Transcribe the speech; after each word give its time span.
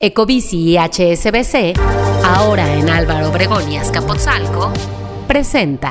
Ecobici 0.00 0.58
y 0.58 0.76
HSBC, 0.76 1.76
ahora 2.24 2.72
en 2.72 2.88
Álvaro 2.88 3.30
Obregón 3.30 3.68
y 3.68 3.78
Azcapotzalco, 3.78 4.72
presenta 5.26 5.90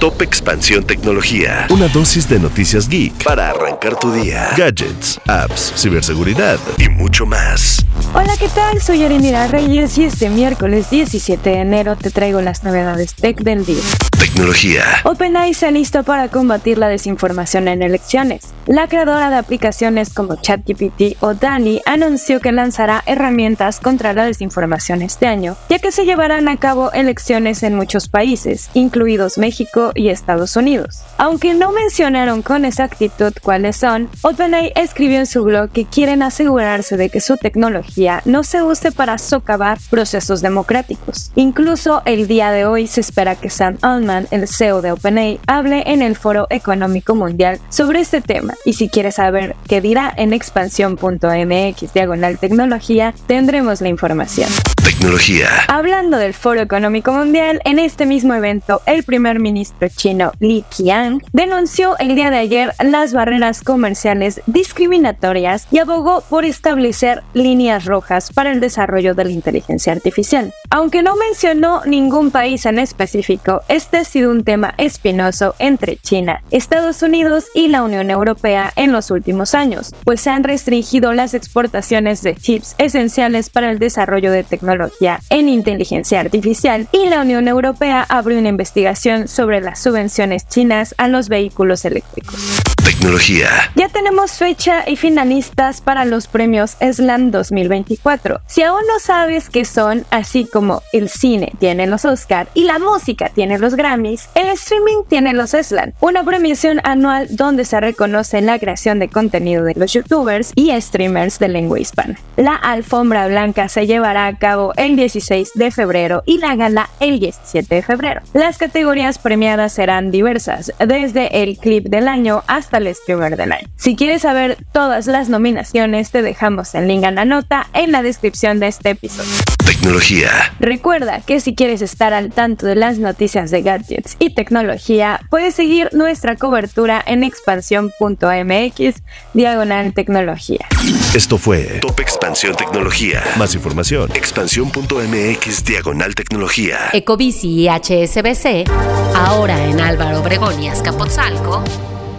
Top 0.00 0.22
Expansión 0.22 0.84
Tecnología. 0.84 1.66
Una 1.68 1.86
dosis 1.88 2.26
de 2.26 2.38
noticias 2.38 2.88
geek 2.88 3.22
para 3.22 3.50
arrancar 3.50 3.98
tu 3.98 4.10
día. 4.10 4.48
Gadgets, 4.56 5.20
apps, 5.28 5.74
ciberseguridad 5.76 6.58
y 6.78 6.88
mucho 6.88 7.26
más. 7.26 7.84
Hola, 8.14 8.32
¿qué 8.38 8.48
tal? 8.48 8.80
Soy 8.80 9.04
Arenira 9.04 9.46
Reyes 9.48 9.98
y 9.98 10.04
este 10.04 10.30
miércoles 10.30 10.88
17 10.88 11.50
de 11.50 11.56
enero 11.56 11.96
te 11.96 12.10
traigo 12.10 12.40
las 12.40 12.64
novedades 12.64 13.14
tech 13.14 13.42
del 13.42 13.66
día. 13.66 13.82
Tecnología. 14.18 14.84
OpenAI 15.04 15.52
se 15.52 15.66
alista 15.66 16.02
para 16.02 16.28
combatir 16.28 16.78
la 16.78 16.88
desinformación 16.88 17.68
en 17.68 17.82
elecciones. 17.82 18.54
La 18.66 18.88
creadora 18.88 19.28
de 19.28 19.36
aplicaciones 19.36 20.14
como 20.14 20.36
ChatGPT 20.36 21.16
o 21.20 21.34
Dani 21.34 21.82
anunció 21.84 22.40
que 22.40 22.52
lanzará 22.52 23.02
herramientas 23.06 23.80
contra 23.80 24.12
la 24.12 24.24
desinformación 24.24 25.02
este 25.02 25.26
año, 25.26 25.56
ya 25.68 25.78
que 25.78 25.92
se 25.92 26.04
llevarán 26.04 26.48
a 26.48 26.56
cabo 26.56 26.92
elecciones 26.92 27.62
en 27.62 27.74
muchos 27.74 28.08
países, 28.08 28.70
incluidos 28.74 29.38
México 29.38 29.89
y 29.94 30.08
Estados 30.08 30.56
Unidos. 30.56 31.00
Aunque 31.18 31.54
no 31.54 31.72
mencionaron 31.72 32.42
con 32.42 32.64
exactitud 32.64 33.32
cuáles 33.42 33.76
son, 33.76 34.08
OpenAI 34.22 34.72
escribió 34.76 35.18
en 35.18 35.26
su 35.26 35.44
blog 35.44 35.70
que 35.70 35.84
quieren 35.84 36.22
asegurarse 36.22 36.96
de 36.96 37.10
que 37.10 37.20
su 37.20 37.36
tecnología 37.36 38.22
no 38.24 38.42
se 38.42 38.62
use 38.62 38.92
para 38.92 39.18
socavar 39.18 39.78
procesos 39.90 40.40
democráticos. 40.40 41.32
Incluso 41.34 42.02
el 42.04 42.26
día 42.26 42.50
de 42.50 42.64
hoy 42.64 42.86
se 42.86 43.00
espera 43.00 43.36
que 43.36 43.50
Sam 43.50 43.78
Altman, 43.82 44.28
el 44.30 44.48
CEO 44.48 44.82
de 44.82 44.92
OpenAI, 44.92 45.40
hable 45.46 45.82
en 45.86 46.02
el 46.02 46.16
Foro 46.16 46.46
Económico 46.50 47.14
Mundial 47.14 47.60
sobre 47.68 48.00
este 48.00 48.20
tema. 48.20 48.54
Y 48.64 48.74
si 48.74 48.88
quieres 48.88 49.16
saber 49.16 49.56
qué 49.68 49.80
dirá 49.80 50.12
en 50.16 50.32
expansión.mx 50.32 51.92
diagonal 51.94 52.38
tecnología, 52.38 53.14
tendremos 53.26 53.80
la 53.80 53.88
información. 53.88 54.48
Tecnología. 54.82 55.48
Hablando 55.68 56.16
del 56.16 56.34
Foro 56.34 56.60
Económico 56.60 57.12
Mundial, 57.12 57.60
en 57.64 57.78
este 57.78 58.06
mismo 58.06 58.34
evento, 58.34 58.82
el 58.86 59.02
primer 59.02 59.38
ministro 59.38 59.79
chino 59.88 60.32
Li 60.40 60.64
Qiang 60.76 61.22
denunció 61.32 61.96
el 61.98 62.14
día 62.14 62.30
de 62.30 62.38
ayer 62.38 62.74
las 62.82 63.12
barreras 63.12 63.62
comerciales 63.62 64.42
discriminatorias 64.46 65.66
y 65.70 65.78
abogó 65.78 66.22
por 66.28 66.44
establecer 66.44 67.22
líneas 67.32 67.84
rojas 67.84 68.32
para 68.32 68.52
el 68.52 68.60
desarrollo 68.60 69.14
de 69.14 69.24
la 69.24 69.30
inteligencia 69.30 69.92
artificial. 69.92 70.52
Aunque 70.70 71.02
no 71.02 71.16
mencionó 71.16 71.82
ningún 71.86 72.30
país 72.30 72.66
en 72.66 72.78
específico, 72.78 73.62
este 73.68 73.98
ha 73.98 74.04
sido 74.04 74.30
un 74.30 74.44
tema 74.44 74.74
espinoso 74.76 75.54
entre 75.58 75.96
China, 75.96 76.42
Estados 76.50 77.02
Unidos 77.02 77.46
y 77.54 77.68
la 77.68 77.82
Unión 77.82 78.10
Europea 78.10 78.72
en 78.76 78.92
los 78.92 79.10
últimos 79.10 79.54
años, 79.54 79.94
pues 80.04 80.20
se 80.20 80.30
han 80.30 80.44
restringido 80.44 81.12
las 81.12 81.34
exportaciones 81.34 82.22
de 82.22 82.34
chips 82.34 82.74
esenciales 82.78 83.50
para 83.50 83.70
el 83.70 83.78
desarrollo 83.78 84.32
de 84.32 84.44
tecnología 84.44 85.20
en 85.30 85.48
inteligencia 85.48 86.20
artificial 86.20 86.88
y 86.92 87.08
la 87.08 87.22
Unión 87.22 87.48
Europea 87.48 88.04
abrió 88.08 88.38
una 88.38 88.48
investigación 88.48 89.28
sobre 89.28 89.60
subvenciones 89.74 90.48
chinas 90.48 90.94
a 90.98 91.08
los 91.08 91.28
vehículos 91.28 91.84
eléctricos. 91.84 92.60
Tecnología. 92.84 93.70
Ya 93.74 93.88
tenemos 93.88 94.32
fecha 94.32 94.88
y 94.88 94.96
finalistas 94.96 95.80
para 95.82 96.04
los 96.04 96.26
premios 96.26 96.76
SLAM 96.80 97.30
2024. 97.30 98.40
Si 98.46 98.62
aún 98.62 98.80
no 98.88 98.98
sabes 99.00 99.50
qué 99.50 99.64
son, 99.64 100.06
así 100.10 100.46
como 100.46 100.82
el 100.92 101.10
cine 101.10 101.52
tiene 101.58 101.86
los 101.86 102.04
Oscar 102.04 102.48
y 102.54 102.64
la 102.64 102.78
música 102.78 103.28
tiene 103.28 103.58
los 103.58 103.74
Grammys, 103.74 104.28
el 104.34 104.48
streaming 104.48 105.04
tiene 105.08 105.34
los 105.34 105.50
SLAM, 105.50 105.92
una 106.00 106.24
premiación 106.24 106.80
anual 106.84 107.28
donde 107.30 107.64
se 107.64 107.80
reconoce 107.80 108.40
la 108.40 108.58
creación 108.58 108.98
de 108.98 109.08
contenido 109.08 109.64
de 109.64 109.74
los 109.74 109.92
youtubers 109.92 110.52
y 110.54 110.72
streamers 110.80 111.38
de 111.38 111.48
lengua 111.48 111.78
hispana. 111.78 112.16
La 112.36 112.54
alfombra 112.54 113.28
blanca 113.28 113.68
se 113.68 113.86
llevará 113.86 114.26
a 114.26 114.38
cabo 114.38 114.72
el 114.76 114.96
16 114.96 115.50
de 115.54 115.70
febrero 115.70 116.22
y 116.24 116.38
la 116.38 116.56
gala 116.56 116.88
el 117.00 117.20
17 117.20 117.74
de 117.74 117.82
febrero. 117.82 118.22
Las 118.32 118.56
categorías 118.56 119.18
premiadas 119.18 119.74
serán 119.74 120.10
diversas, 120.10 120.72
desde 120.78 121.42
el 121.42 121.58
clip 121.58 121.86
del 121.86 122.08
año 122.08 122.42
hasta 122.70 122.78
el 122.78 122.94
streamer 122.94 123.36
del 123.36 123.52
año. 123.52 123.68
Si 123.76 123.96
quieres 123.96 124.22
saber 124.22 124.56
todas 124.72 125.06
las 125.06 125.28
nominaciones, 125.28 126.10
te 126.10 126.22
dejamos 126.22 126.74
el 126.74 126.86
link 126.86 127.04
a 127.04 127.10
la 127.10 127.24
nota 127.24 127.66
en 127.72 127.90
la 127.90 128.02
descripción 128.02 128.60
de 128.60 128.68
este 128.68 128.90
episodio. 128.90 129.30
Tecnología. 129.66 130.30
Recuerda 130.60 131.20
que 131.20 131.40
si 131.40 131.54
quieres 131.54 131.82
estar 131.82 132.12
al 132.12 132.32
tanto 132.32 132.66
de 132.66 132.74
las 132.74 132.98
noticias 132.98 133.50
de 133.50 133.62
gadgets 133.62 134.16
y 134.18 134.34
tecnología, 134.34 135.20
puedes 135.30 135.54
seguir 135.54 135.88
nuestra 135.92 136.36
cobertura 136.36 137.02
en 137.06 137.24
expansión.mx 137.24 139.02
diagonal 139.34 139.94
tecnología. 139.94 140.66
Esto 141.14 141.38
fue 141.38 141.80
Top 141.80 141.98
Expansión 142.00 142.54
Tecnología. 142.54 143.22
Más 143.36 143.54
información. 143.54 144.10
Expansión.mx 144.14 145.64
diagonal 145.64 146.14
tecnología. 146.14 146.90
Ecobici 146.92 147.62
y 147.62 147.68
HSBC, 147.68 148.70
ahora 149.14 149.64
en 149.64 149.80
Álvaro 149.80 150.20
Obregón 150.20 150.62
y 150.62 150.68
Azcapotzalco, 150.68 151.64